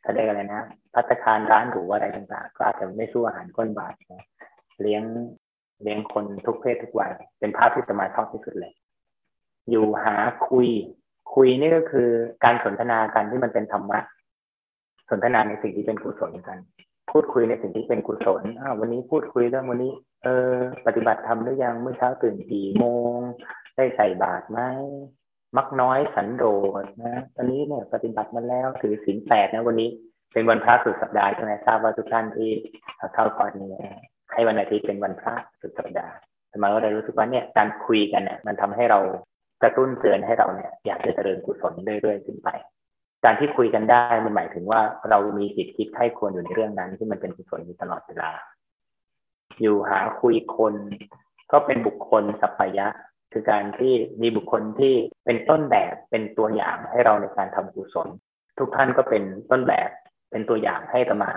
[0.02, 0.62] เขาเรียกอะไรนะ
[0.94, 3.94] พัตคารร้านหรูอะไรต่างๆ ก็อาจจะไม่สู้อาหารก้นบาท
[4.82, 5.04] เลี้ยง
[5.84, 8.74] เลี้ยงคนทุกเพศทุกวัยเป็นภาพที่สมาชอบที่สุดเลย
[9.70, 10.16] อยู่หา
[10.50, 10.70] คุย
[11.34, 12.10] คุยนี่ก็คือ
[12.44, 14.00] การสนทนากันที่มันเป็นธรรมะ
[15.10, 16.58] สนทนาในสิ่งที่เป็นกุศลกัน
[17.12, 20.54] พูดคุยในสิ่งที่เป็นกุศลอ้าววันนี้พูดคุยเรื่องวันนี้ เออ
[20.86, 23.18] ปฏิบัติทำหรือยังเมื่อเช้าตื่นกี่โมง
[23.76, 24.60] ได้ใส่บาตรไหม
[25.58, 26.46] มักน้อยสันโด
[26.82, 29.90] ษนะตอนนี้เนี่ยปฏิบัติมาแล้วถือศีลแปดนะวันนี้
[30.34, 32.52] เป็นวันพระสุดสัปดาห์ใช่ไหมทราบว่าทุกท่านที่
[33.14, 33.72] เข้าคอร์สนี้
[34.34, 36.16] ให้วันอาทิตย์เป็นวันพระสุดสัปดาห์
[36.52, 39.00] สมาก็ได้รู้สึกว่าเนี่ยการคุยกันเนี่ยมันทำให้เรา
[39.64, 42.50] กระตุ้นเตือนให้เราเนี่ยอยากจะเจริญกุศลเรื่อยๆขึ้นไป
[43.24, 48.32] การที่คุยกันได้มันหมายถึงว่าเรามีจิตคิดให้ควรอยู่ในเรื่องนั้นที่มันเป็นกุศลอยู่ตลอดเวลา
[49.62, 50.74] อยู่หาคุยคน
[51.52, 52.88] ก็เป็นบุคคลสัพพยะ
[53.34, 54.94] คือการที่มีบุคคลที่
[55.26, 58.08] เป็นต้นแบบเป็นตัวอย่างให้เราในการทำกุศล
[58.60, 59.90] ทุกท่านก็เป็นต้นแบบ
[60.32, 61.32] เป็นตัวอย่างให้ตมา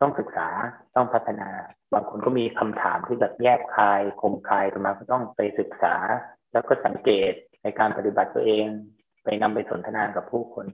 [0.00, 0.48] ต้องศึกษา
[0.96, 1.50] ต้องพัฒนา
[1.92, 5.94] บางคนก็มีคำถามที่แบบแยกคายคมคายตมาก็ต้องไปศึกษา
[6.52, 7.32] แล้วก็สังเกต
[7.62, 8.66] ในการปฏิบัติตัวเอง
[9.24, 10.66] ไปนำไปสนทนากับผู้คน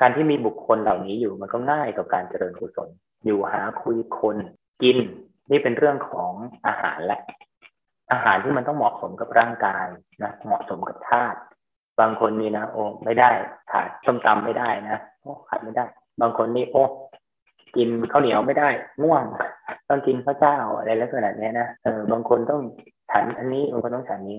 [0.00, 2.88] การที่มีบุคคลเหล่านี้อยู่มันก็ง่ายต่อการเจริญกุศล
[3.24, 4.36] อยู่หาคุยคน
[4.82, 4.98] กิน
[5.50, 6.32] นี่เป็นเรื่องของ
[6.66, 7.20] อาหารแหละ
[8.12, 9.86] อาหารที่มันต้องเหมาะสมกับร่างกาย
[10.22, 11.38] นะเหมาะสมกับธาตุ
[12.00, 13.30] บางคนนี่นะโอ้ไม่ได้
[13.72, 15.84] ขาดส้มตำไม่ได้นะโอ้ขาดไม่ได้
[16.20, 16.84] บางคนนี่โอ้
[17.76, 18.68] กินข้าวเหนียวไม่ได้
[19.02, 19.24] ง่วง
[19.88, 22.62] ต้องกินข้าวเจ้าอะไรลักษณะนี้นะเออบางคนต้อง
[23.10, 24.38] ฉันอันนี้บางคนต้องฉันนี้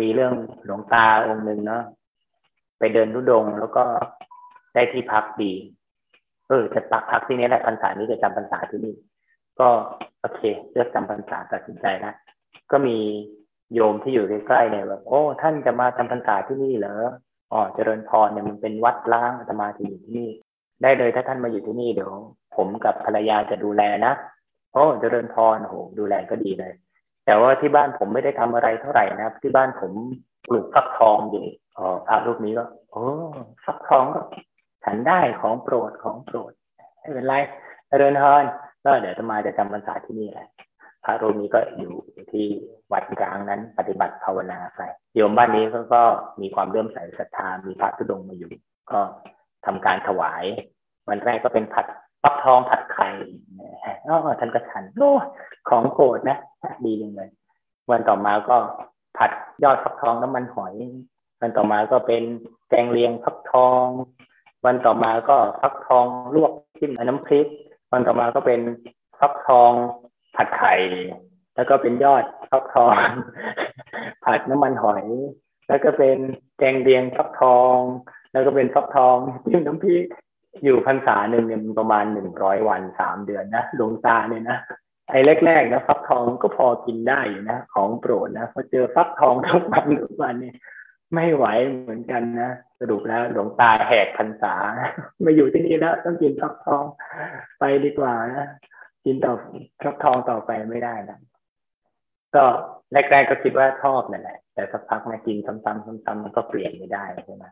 [0.00, 0.32] มีเรื่อง
[0.64, 1.82] หลวงตาองค์หนึ่งเนาะ
[2.78, 3.84] ไปเดินทุดงแล้วก็
[4.74, 5.52] ได้ที่พักดี
[6.48, 8.94] เออจะปักพักที่นี้แหละพรรษานี้จะจำพรรษาที่นี่
[9.60, 9.68] ก็
[10.20, 10.40] โอเค
[10.72, 12.14] เลือกจำพรรษาตัดสินใจแล้ว
[12.70, 12.96] ก็มี
[13.74, 16.96] โยมที่อยู่ใกล้ๆเนี่ยแบบโอ้ ท่านจะมาจำพรรษาที่นี่เหรอ
[17.52, 20.28] อ๋อเจริญพรเนี่ยมันเป็นวัดล้างจะมาที่นี่
[20.82, 22.12] ได้เลยถ้าท่านมาอยู่ที่นี่เดี๋ยว
[22.56, 24.12] ผมกับภรรยาจะดูแลนะ
[24.72, 26.72] โอ้เจริญพรโอ้โหดูแลก็ดีเลย
[27.26, 29.92] แต่ว่าที่บ้านผมไม่ได้ทำอะไรเท่าไหร่นะที่บ้านผม
[30.48, 31.44] ปลูกฟักทองอยู่
[31.78, 33.04] อ๋อพระรูปนี้ก็โอ้
[33.64, 34.20] ฟักทองก็
[34.84, 36.52] ฉันได้ของโปรดของโปรด
[37.00, 37.34] ไม่เป็นไร
[37.88, 38.44] เจริญพร
[38.84, 40.48] ก็เดี๋ยวจะมาจะจำพรรษาที่นี่แหละ
[41.04, 41.94] พระรูปนี้ก็อยู่
[42.32, 42.46] ที่
[42.92, 44.80] วัดกลางนั้น ปฏิบัติภาวนาไป
[45.14, 46.02] โยมบ้านนี้เขาก็
[46.40, 48.52] มีความเริ่มใส่ศรัทธามีพระธุดงมาอยู่
[48.90, 49.00] ก็
[49.66, 50.44] ทำการถวาย
[51.08, 51.86] วันแรกก็เป็นผัด
[52.26, 53.08] ฟักทองผัดไข่
[54.08, 55.12] อ๋อท่านก็ฉันโอ้
[55.68, 56.38] ของโปรดนะ
[56.84, 57.30] ดีจริงเลย
[57.90, 58.56] วันต่อมาก็
[59.16, 59.30] ผัด
[59.64, 60.74] ยอดฟักทองน้ำมันหอย
[61.40, 62.22] วันต่อมาก็เป็น
[62.68, 63.84] แกงเลียงฟักทอง
[64.64, 67.46] วันต่อมาก็ฟักทองลวกจิ้มน้ำพริก
[67.92, 68.60] วันต่อมาก็เป็น
[69.20, 69.72] ฟักทอง
[70.36, 70.74] ผัดไข่
[71.56, 72.94] แล้วก็เป็นยอดฟักทอง
[74.24, 75.04] ผัดน้ำมันหอย
[75.68, 76.16] แล้วก็เป็น
[76.58, 77.76] แกงเลียงฟักทอง
[78.32, 80.04] แล้วก็เป็นฟักทองจิ้มน้ำพริก
[80.64, 84.58] อยู่พรรษาหนึ่งเนี่ยประมาณหนึ่งร้อยวันสามเดือนนะหลวงตาเนี่ยนะ
[85.10, 90.56] ไอ้แรกๆนะฟักทองก็พอกินได้อยู่นะ ของโปรดนะพอเจอฟักทองทุกวันทุกวันเนี่ย
[91.14, 91.46] ไม่ไหว
[91.82, 94.54] เหมือนกันนะสรุปแล้วหลวงตาแหกพรรษา
[95.24, 96.84] มาอยู่ที่นี่แล้ว ต้องกินฟักทอง
[97.58, 98.48] ไปดีกว่านะ
[99.04, 99.34] กินต่อ
[99.82, 101.18] ฟักทองต่อไปไม่ได้นะ
[102.34, 102.44] ก็
[102.92, 107.44] แรกๆก็คิดว่าชอบนั่นแหละ แต่สักพักมากินซ้ำๆซ้ำๆมันก็เปลี่ยนไม่ได้ใช่ไหม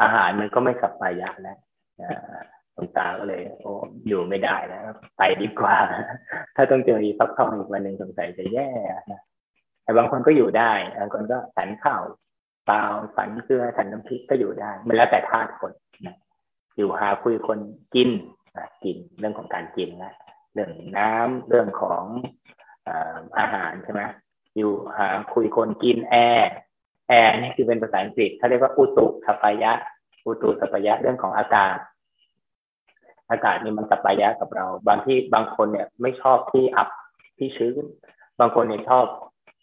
[0.00, 1.58] อาหารมันก็ไม่สับปายะแล้ว
[2.74, 3.72] หลวงตาก็เลยโอ้
[4.08, 4.82] อยู่ไม่ได้แล้ว
[5.18, 5.76] ไปดีกว่า
[6.56, 8.70] ถ้าต้องเจออีฟักทองอีกวันหนึ่งสงสัยจะแย่
[9.12, 9.20] นะ
[9.82, 12.02] แต่บางคนก็อยู่ได้บางคนก็ฉันข้าว
[12.66, 12.84] เปล่า
[13.16, 15.72] ฉันเกลือฉันน้ำพริกก็อยู่ได้มันแล้วแต่ธาตุคน
[16.06, 16.16] นะ
[16.76, 17.58] อยู่หาคุยคน
[17.94, 18.10] กิน
[18.84, 20.12] กินเรื่องของการกินนะ
[20.54, 22.04] เรื่องน้ำเรื่องของ
[23.38, 24.02] อาหารใช่ไหม
[24.56, 29.72] อยู่หาคุยคนกิน air air นี่คือเป็นภาษาอังกฤษเขาเรียกว่าอุตุสัปปายะ
[30.26, 31.78] อุตุสัปปายะเรื่องของอากาศ
[33.30, 36.88] อากาศนี่มันสัปปายะกับเรา บางที่บางคนเนี่ยไม่ชอบที่อับ
[37.38, 37.82] ที่ชื้น
[38.40, 39.06] บางคนเนี่ยชอบ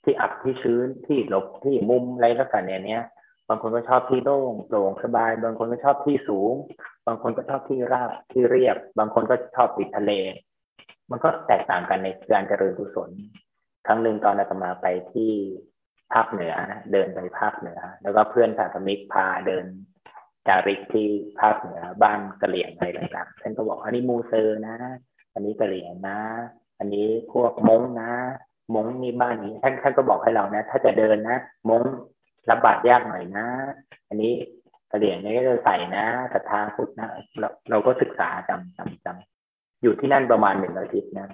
[0.03, 3.03] ที่อับที่ชื้นที่หลบที่มุมอะไรลักษณะเนี้ย
[3.49, 6.53] บางคนก็ชอบที่โล่งโปร่งสบาย บางคนก็ชอบที่สูง
[7.07, 10.11] บางคนก็ชอบที่ราบที่เรียบ บางคนก็ชอบติดทะเล
[11.11, 13.09] มันก็แตกต่างกันในการเจริญกุศล
[13.87, 15.31] ครั้งหนึ่งตอนอาตมาไปที่
[16.13, 19.65] ภาคเหนือนะเดินไปภาคเหนือ แล้วก็เพื่อนสาธมิกพาเดิน
[20.47, 21.07] จาริกที่
[21.39, 24.77] ภาคเหนือบ้านกะเหลี่ยงอะไรต่างๆท่านก็บอกอันนี้มูเซอร์นะ
[25.33, 26.19] อันนี้กะเหลี่ยงนะ
[26.79, 28.11] อันนี้พวกมงนะ
[28.75, 31.37] มงนี่บ้านนี้ท่านท่านก็บอกให้เรานะ ถ้าจะเดินนะ
[31.69, 31.81] มง
[32.49, 33.45] รับบาดยากหน่อยนะ
[34.09, 34.33] อันนี้
[34.91, 41.27] กะเหลี่ยงนี่ก็จะใส่นะแต่ทาพุทธนะเราเราก็ศึกษาจำจำจำอยู่ที่นั่นประมาณหนึ่งอาทิตย์นะ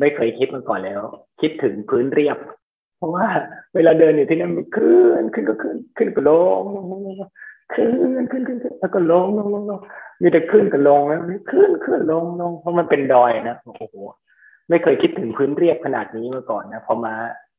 [0.00, 1.00] ไม่เคยคิดมาก่อนแล้ว
[1.40, 2.38] คิดถึงพื้นเรียบ
[2.96, 3.26] เพราะว่า
[3.74, 6.62] เวลาเดินอยู่ที่นั่นมันขึ้นขึ้นก็ขึ้น ขึ้นก็ลง
[7.74, 7.90] ขึ้น
[8.32, 9.80] ขึ้นขึ้นขึ้นแล้วก็ลงลงลงลง
[10.22, 11.20] มีแต่ขึ้นกับลงแล้ว
[11.52, 13.96] ขึ้นขึ้นลงลงเพราะมันเป็นดอยนะโอ้โห
[14.68, 17.14] ไม่เคยคิดถึงพื้นเรียบขนาดนี้มาก่อนนะพอมา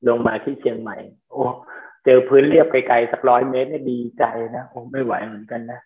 [0.08, 0.98] ลงมาที่เชียงใหม่
[1.32, 1.44] โอ้
[2.06, 4.24] เจอพื้นเรียบไกลๆสักร้อยเมตรเนี่ยดีใจ
[4.56, 5.80] นะโอ้ไม่ไหวเหมือนกันนะ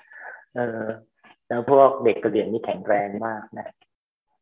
[0.56, 0.84] เออ
[1.48, 3.68] แล้วพวกเด็กกระเดียงนี่แข็งแรงมากนะ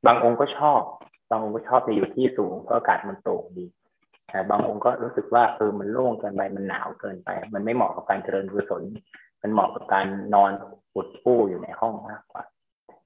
[0.05, 0.81] บางองค์ก็ชอบ
[1.29, 3.65] บางองค์ก็ชอบในอยู่ที่สูงเพราะอากาศมันโปร่งดี
[4.31, 8.83] แต่บางองค์ก็รู้สึกว่าเออมันโล่งเกินไปมันหนาวเกินไป มันไม่เหมาะกับการเจริญกุศล
[9.41, 10.51] มันเหมาะกับการนอน
[10.95, 12.43] อุดปู้อยู่ในห้องมากกว่า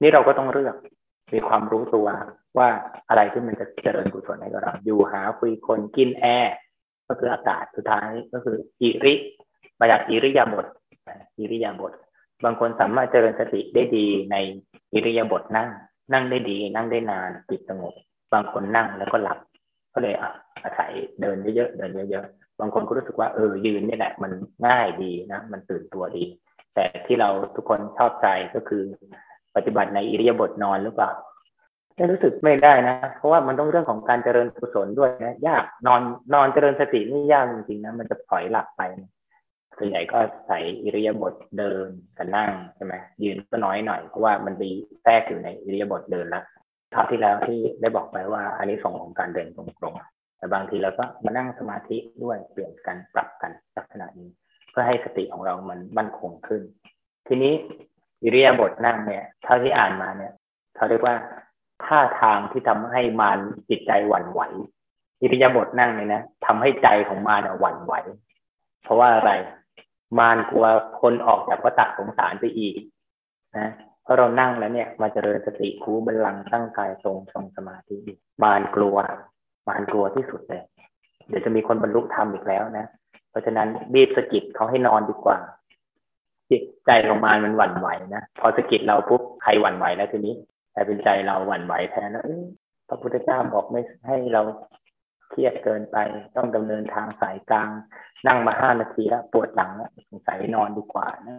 [0.02, 0.76] นี่เราก็ต้องเลือก
[1.34, 2.06] มีความรู้ตัว
[2.58, 2.68] ว่า
[3.08, 6.54] อะไรที่มันจะเจริญกุศลให้กับเราอยู่หาคุยคนกินแอร์
[7.08, 9.14] ก็คืออากาศสุดท้ายก็คืออิริ
[9.80, 10.66] มาจากอิริยาบถ
[11.38, 11.92] อิริยาบถ
[12.44, 14.36] บางคนสามารถเจริญสติได้ดีใน
[14.94, 15.68] อิริยาบถนั่ง
[16.12, 17.94] นั่งได้ดี นั่งได้นานจิตสงบ
[18.32, 19.38] บางคนนั่งแล้วก็หลับ
[19.94, 20.30] ก็เลยอะ
[20.64, 24.32] อาศัยเดินเยอะๆเดินเยอะๆบางคนก็รู้สึกว่าเออยืนนี่แหละ มัน
[24.66, 26.24] ง่ายดีนะมันตื่นตัวดี
[26.74, 28.82] แต่ที่เราทุกคนชอบใจก็คือ
[29.56, 31.10] ปฏิบัติในอิริยาบถนอนหรือเปล่า
[31.96, 36.02] ไม่รู้สึกไม่ได้นะ เพราะว่ามันต้องเรื่องของการเจริญกุศลด้วยนะยากนอน
[36.34, 38.82] นอนเจริญสตินี่ยากจริงๆนะมันจะปล่อยหลับไป
[39.78, 44.70] ส่วนใหญ่ก็ใส่อิริยาบถเดินกับนั่งใช่ไหมยืนก็น้อยหน่อยเพราะว่ามันมี
[45.02, 46.42] แทรกอยู่ในอิริยาบถเดินละ
[46.94, 54.28] คราวที่แล้วที่ได้บอกไปว่าอันนี้ส่งของการเดินตรงๆแต่บางทีเราก็มานั่งสมาธิด้วยเปลี่ยนกันปรับกันลักษณะนี้
[54.70, 56.62] เพื่อให้สติของเรามันมั่นคงขึ้น
[57.26, 57.52] ทีนี้
[58.22, 60.32] อิริยาบถนั่งเนี่ยเท่าที่อ่านมาเนี่ย
[60.76, 61.16] เขาเรียกว่า
[61.84, 63.38] ท่าทางที่ทำให้มาร
[63.70, 64.40] จิตใจหวั่นไหว
[65.22, 67.94] อิริยาบถนั่งเนี่ยนะทำให้ใจของมารหวั่นไหว
[68.82, 69.32] เพราะว่าอะไร
[70.18, 70.66] มารกลัว
[71.00, 72.76] คนออกจากวัฏสงสารไปอีก
[73.56, 73.70] นะ
[74.04, 77.96] เพราะเรานั่งแล้วเนี่ย มาเจริญสติคูบัลลังตั้งกายทรงทรงสมาธิ
[78.42, 78.96] มารกลัว
[79.68, 80.62] มารกลัวที่สุดเลย
[81.28, 82.86] เดี๋ยวจะมีคนบรรลุธรรมอีกแล้วนะ
[83.30, 85.38] เพราะฉะนั้นบีบสกิดเขาให้นอนดีกว่า
[86.50, 90.34] จิตใจของมารมันหวั่นไหวนะ พอสกิดเราปุ๊บใครหวั่นไหวแล้วทีนี้
[90.72, 92.24] แต่เป็นใจเราหวั่นไหวแทนแล้ว
[92.88, 94.42] พระพุทธเจ้าบอกไม่ให้เรา
[95.30, 95.96] เครียดเกินไป
[96.36, 97.68] ต้องดำเนินทางสายกลาง
[98.26, 101.36] นั่งมาห้านาทีแล้วปวดหลังแล้วสงสัยนอนดีกว่านะ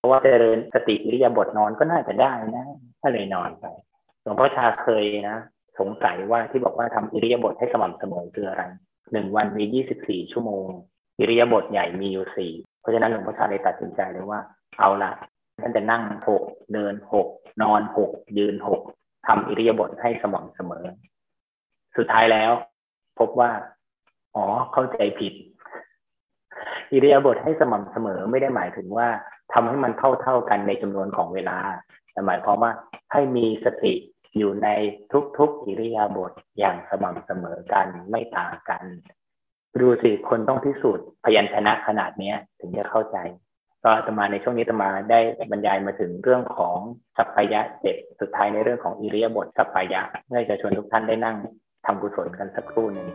[0.00, 2.66] เพราะว่าเจริญสติอิริยาบถนอนก็น่าจะได้นะ
[3.00, 3.66] ถ้าเลยนอนไป
[4.22, 5.36] หลวงพ่อชาเคยนะ
[5.78, 8.62] สงสัยว่าที่บอกว่าทำอิริยาบถให้สม่ำเสมอคืออะไร
[9.12, 10.66] หนึ่งวันมียี่สิบสี่ชั่วโมง
[11.18, 14.40] อิริยาบถใหญ่มีอยู่สี่เพราะฉะนั้นหลวงพ่อชาเลยตัดสินใจเลยว่า
[14.78, 15.12] เอาละ
[15.60, 17.28] ท่านจะนั่งหกเดินหก
[17.62, 18.80] นอนหกยืนหก
[19.26, 20.84] ทำอิริยาบถให้สม่ำเสมอ
[21.96, 22.52] สุดท้ายแล้ว
[23.18, 23.50] พบว่า
[24.36, 25.34] อ๋อเข้าใจผิด
[26.92, 29.08] อิริยาบถให้สม่ำเสมอไม่ได้หมายถึงว่า
[29.52, 31.58] ทำให้มันเท่าเท่ากันในจำนวนของเวลา
[32.12, 32.72] แต่หมายความว่า
[33.12, 33.94] ให้มีสติ
[34.36, 34.68] อยู่ใน
[35.38, 38.82] ทุกๆอิริยาบถอย่างสม่ำเสมอกันไม่ต่างกัน
[39.80, 43.16] ดูสิคนต้องพิสูจน์พยัญชนะขนาดนี้ถึงจะเข้าใจ
[43.84, 46.76] ก็ตมาในช่วงนี้ตมาได้บรรยายมาถึงเรื่องของ
[47.16, 51.36] สัพพยะเจ็ดสุดท้ายในเรื่องของอิริยาบถสัพพยะเพื่อจะชวนทุกท่านได้นั่ง
[51.86, 53.08] ทำกุศลกันสักครู่หนึ่ง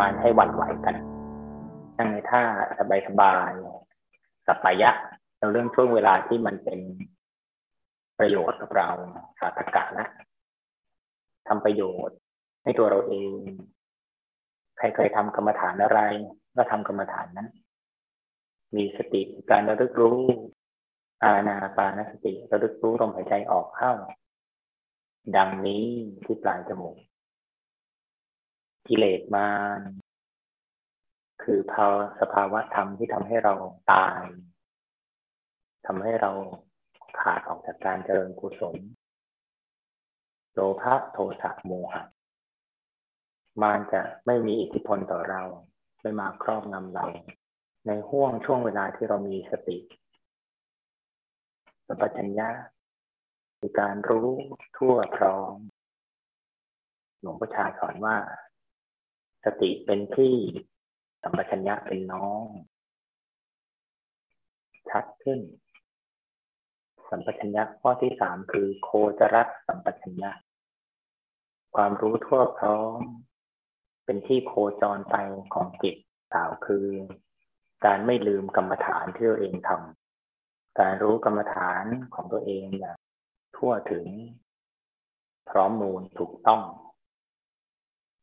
[0.00, 0.96] ตใจของมันให้หวั่นไหวกัน
[1.98, 2.42] นั่งในท่า
[2.78, 3.50] สบายสบาย
[4.46, 4.90] สัปยะ
[5.38, 6.80] เราเรื่องช่วงเวลาที่มันเป็น
[8.18, 8.88] ประโยชน์กับเรา
[9.40, 10.06] สาธกะนะ
[11.48, 12.16] ทำประโยชน์
[12.62, 13.38] ให้ตัวเราเอง
[14.78, 16.00] ใครเคยทำกรรมฐานอะไร
[16.56, 17.48] ก็ทำกรรมฐานนั้น
[18.76, 20.20] มีสติการระลึกรู้
[21.22, 23.92] อาณาปานสติระลึกรู้ลมหายใจออกเข้า
[25.36, 25.84] ดังนี้
[26.24, 26.96] ที่ปลายจมูก
[28.92, 29.80] กิเลสมาน
[31.42, 33.54] คือภาวสภาวะธรรมที่ทำให้เรา
[33.92, 34.24] ตาย
[35.86, 36.30] ทำให้เรา
[37.20, 38.76] ขาดออกจากการเจริญกุศล
[40.52, 42.02] โลภะโทสะโมหะ
[43.62, 45.42] มันจะไม่มีอิทธิพลต่อเรา
[46.00, 47.06] ไม่มาครอบงำเรา
[47.86, 49.78] ในห่วงช่วงเวลาที่เรามีสติ
[51.86, 52.48] สัมปชัญญะ
[53.58, 54.28] คือการรู้
[54.76, 55.56] ทั่วพร้อม
[57.20, 58.16] หลวงพ่อชาสอนว่า
[59.44, 60.34] สติเป็นที่
[61.22, 62.44] สัมปชัญญะเป็นน้อง
[64.90, 65.40] ชัดขึ้น
[67.10, 70.30] สัมปชัญญะข้อที่สามคือโคจรสัมปชัญญะ
[71.74, 73.00] ความรู้ทั่วพร้อม
[74.04, 75.16] เป็นที่โคจรไป
[75.54, 75.96] ของจิต
[76.34, 76.86] กล่าวคือ
[77.86, 82.96] การไม่ลืมกรรมฐานที่ตัวเองทำการรู้กรรมฐานของตัวเองอย่าง
[83.56, 84.06] ทั่วถึง
[85.50, 86.62] พร้อมมูลถูกต้อง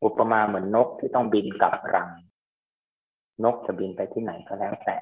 [0.04, 2.10] อุปมาเหมือนนกที่ต้องบินกลับรัง
[3.44, 4.98] นกจะบินไปที่ไหนก็แล้วแต่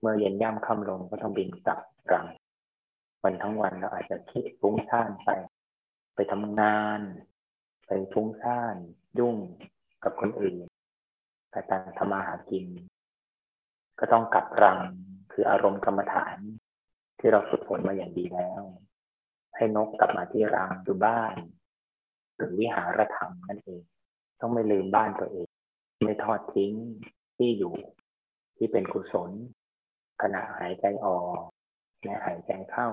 [0.00, 1.80] เมื่อเย็นย่ำค่ำลงก็ต้องบินกลับ
[2.12, 2.26] รัง
[3.22, 5.30] วันทั้งวันเราอาจจะคิดฟุ้งซ่านไป
[6.14, 7.00] ไปทำงาน
[7.86, 8.76] ไปฟุ้งซ่าน
[9.18, 9.36] ยุ่ง
[10.04, 10.54] กับคนอื่น
[11.50, 12.66] ไปตามธรรมาหากิน
[13.98, 14.78] ก็ต้องกลับรัง
[15.32, 16.38] คืออารมณ์กรรมฐาน
[17.18, 18.62] ที่เราฝึกฝนมาอย่างดีแล้ว
[19.56, 21.36] ให้นกกลับมาที่รังคือบ้าน
[22.40, 23.82] หรือวิหารธรรมนั่นเอง
[24.40, 25.48] ต้องไม่ลืมบ้านตัวเอง
[26.04, 26.72] ไม่ทอดทิ้ง
[27.36, 27.74] ที่อยู่
[28.56, 29.30] ที่เป็นกุศล
[30.22, 31.38] ขณะหายใจออก
[32.04, 32.88] และหายใจเข้า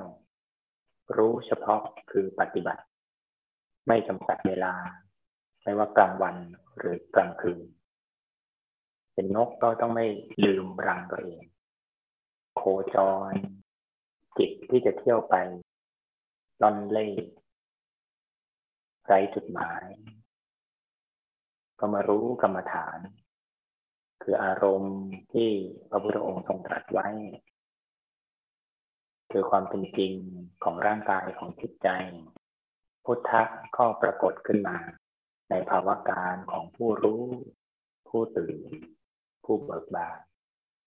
[1.16, 1.82] รู้เฉพาะ
[2.12, 2.84] คือปฏิบัติ
[3.88, 4.74] ไม่จำกัดเวลา
[5.64, 6.36] ไม่ว่ากลางวัน
[6.78, 7.66] หรือกลางคืน
[9.14, 10.06] เป็นนกก็ต้องไม่
[10.44, 11.44] ลืมรังตัวเอง
[12.56, 12.62] โค
[12.96, 12.98] จ
[13.32, 13.34] ร
[14.38, 15.36] จิตที่จะเที่ยวไป
[16.62, 17.08] ลอนเล่
[19.08, 19.84] ไร้จุดหมาย
[21.80, 22.98] ก็มารู้กรรมฐาน
[24.24, 24.98] คืออารมณ์
[25.34, 25.50] ที่
[25.90, 27.08] พระพุทธองค์ทรงตรัสไว้
[29.32, 30.14] คือความเป็นจริง
[30.64, 31.90] ของร่างกายของจิตใจ
[33.06, 33.42] พุทธะ
[33.78, 34.78] ก็ปรากฏขึ้นมา
[35.50, 37.24] ในภาวะการของผู้รู้
[38.10, 38.58] ผู้ตื่น
[39.46, 40.20] ผู้เบิกบาน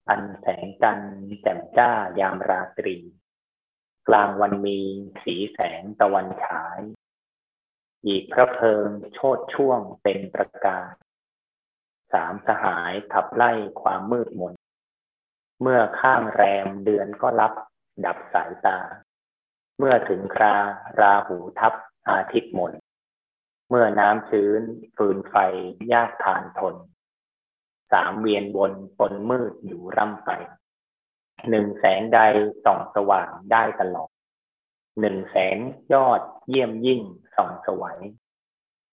[0.09, 2.97] อันแสงจันทร์แจ่มจ้ายามราตรี
[4.09, 4.79] กลางวันมี
[5.23, 6.81] สีแสงตะวันฉาย
[8.07, 10.93] อีกพระเพลิงโชดช่วงเป็นประกาศ
[12.13, 14.55] สามสหายขับไล่ความมืดมน
[15.63, 17.53] เมื่อข้างแรมเดือนก็รับ
[18.05, 18.79] ดับสายตา
[19.79, 20.57] เมื่อถึงครา
[21.01, 21.75] ราหูทับ
[22.09, 22.73] อาทิตย์มน
[23.69, 24.61] เมื่อน้ำชื้น
[24.97, 25.37] ฟืนไฟ
[25.93, 26.75] ยากทานทน
[27.93, 30.31] สามเวียนวนปนมืดอยู่ร่ำไป
[31.51, 32.21] หนึ่งแสงใด
[32.65, 34.11] ส่องสว่างได้ตลอด
[35.01, 35.57] หนึ่งแสง
[35.93, 37.01] ยอดเยี่ยมยิ่ง
[37.37, 38.01] ส่องสวัย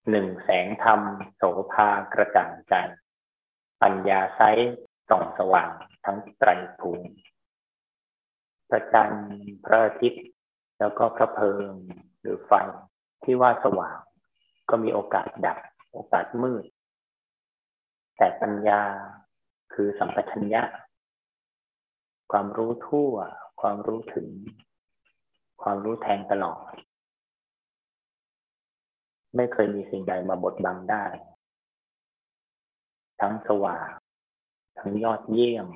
[0.09, 1.01] หนึ่งแสงธรรม
[1.35, 2.73] โสภากระจ่างใจ
[3.81, 4.41] ปัญญาไซ
[5.09, 5.71] ส่องสว่าง
[6.05, 7.11] ทั้งไตรภูมิ
[8.69, 9.27] พระจันทร์
[9.65, 10.25] พระอาทิตย์
[10.79, 11.71] แล้วก็พระเพลิง
[12.19, 12.51] หรือไฟ
[13.23, 13.97] ที่ว่าสว่าง
[14.69, 15.57] ก็มีโอกาสดับ
[15.93, 16.65] โอกาสมืด
[18.17, 18.81] แต่ปัญญา
[19.73, 20.63] คือสัมปชัญญะ
[22.31, 23.13] ความรู้ทั่ว
[23.61, 24.27] ความรู้ถึง
[25.61, 26.71] ความรู้แทงตลอด
[29.35, 31.05] ไม่เคยมีสิ่งใดมาบดบังได้
[33.21, 33.87] ทั้งสว่าง
[34.79, 35.67] ทั้งยอดเยี่ยม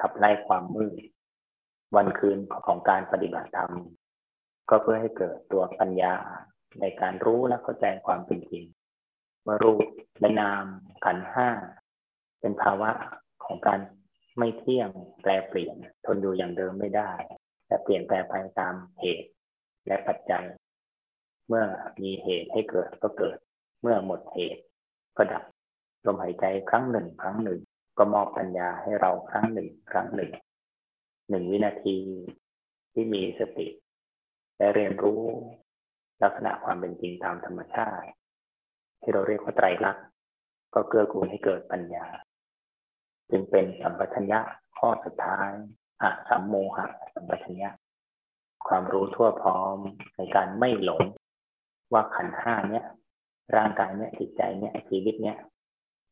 [0.00, 1.02] ขับไล่ความมืด
[1.96, 3.72] วันคืนของการปฏิบัติธรรม
[4.68, 6.14] ก็เพื่อให้เกิดตัวปัญญา
[6.80, 8.64] ในการรู้และเข้าใจความเป็นจริง
[9.46, 9.84] ว่ารูป
[10.20, 10.64] และนาม
[11.04, 11.48] ขันห้า
[12.40, 12.90] เป็นภาวะ
[13.44, 13.80] ของการ
[14.38, 14.88] ไม่เที่ยง
[15.22, 17.12] แปรเปลี่ยน ทนอยู่อย่างเดิมไม่ได้
[17.70, 19.28] แต่เปลี่ยนแปลงไปตามเหตุ
[19.86, 20.44] และปัจจัย
[21.48, 21.64] เมื่อ
[22.02, 23.36] มีเหตุให้เกิดก็เกิด
[23.80, 24.62] เมื่อหมดเหตุ
[25.16, 25.42] ก็ดับ
[26.06, 27.60] ลมหายใจครั้งหนึ่ง ครั้งหนึ่ง
[27.98, 30.30] ก็มอบปัญญาให้เราครั้งหนึ่ง ครั้งหนึ่ง
[31.30, 31.96] หนึ่งวินาที
[32.92, 33.68] ที่มีสติ
[34.58, 35.20] และเรียนรู้
[36.22, 38.08] ลักษณะความเป็นจริงตามธรรมชาติ
[39.02, 40.04] ที่เราเรียกว่าไตรลักษณ์
[40.74, 42.06] ก็เกื้อกูลให้เกิดปัญญา
[43.30, 44.40] จึงเป็นสัมปชัญญะ
[44.78, 45.50] ข้อสุดท้าย
[46.02, 47.70] อะสัมโมหะสัมปชัญญะ
[48.68, 49.76] ความรู้ทั่วพร้อม
[50.16, 51.02] ในการไม่หลง
[51.92, 52.84] ว่าขันห้าเนี้ย
[53.56, 55.36] ร่างกายเนี้ยจิตใจเนี้ยชีวิตเนี้ย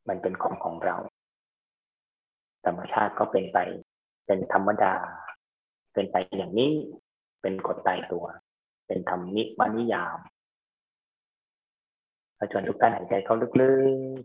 [0.08, 0.96] มันเป็นของของเรา
[2.64, 3.58] ธรรมชาติก็เป็นไป
[4.26, 4.94] เป็นธรรมดา
[5.94, 6.72] เป็นไปอย่างนี้
[7.42, 8.26] เป็นกฎตายตัว
[8.86, 10.18] เป็นธรรมนิมนิยาม
[12.36, 14.22] เราชวนทุกท่านหายใจเข้าลึก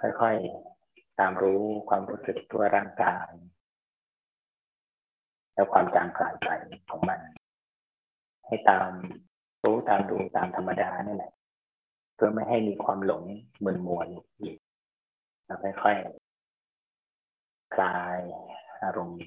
[0.00, 0.73] ๆ ค่อยๆ
[1.18, 3.30] ตามรู้ความรู้สึกตัวร่างกาย
[5.54, 6.50] แล้วความจางคลายไป
[6.90, 7.20] ของมัน
[8.46, 8.90] ให้ตาม
[9.64, 11.32] รู้ตามดูตามธรรมดานี่แหละ
[12.14, 13.22] เพื่อไม่ให้มีความหลง
[13.64, 14.56] มึนมัวอีก
[15.46, 18.18] เราค่อยๆคลาย
[18.82, 19.22] อารมณ์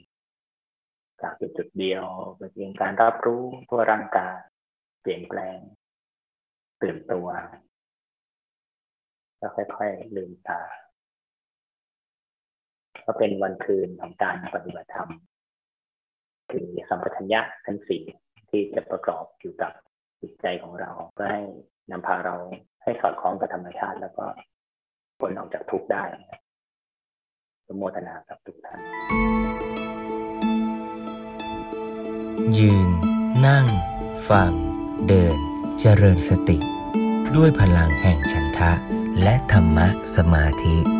[1.21, 2.06] จากจุดจุดเดียว
[2.38, 4.38] ไปเพียงการรับรู้ตัวร่างกาย
[5.02, 5.58] เปลี่ยนแปลง
[6.82, 7.28] ตื่นตัว
[9.38, 10.62] แล้วค่อยๆลืมตา
[13.08, 15.10] ก็เป็นวันคืนของการปฏิบัติธรรม
[16.52, 18.04] คือสัมปชัญญะทั้งสี่
[18.50, 19.72] ที่จะประกอบอยู่กับ
[20.22, 21.41] จิตใจของเรา เพื่อให้
[21.91, 22.36] นำพาเรา
[22.84, 24.26] ให้สอดคล้องกับธรรมชาติ แล้วก็
[25.20, 26.04] ผลออกจากทุกข์ได้
[27.67, 28.80] สมโมทนากับทุกท่าน
[32.58, 32.89] ยืน
[33.48, 33.65] นั่ง
[34.30, 34.52] ฟัง
[35.08, 35.38] เดิน
[35.80, 36.58] เจริญสติ
[37.36, 38.72] ด้วยพลังแห่งฉันทะ
[39.24, 40.96] และธรรมะสมาธิ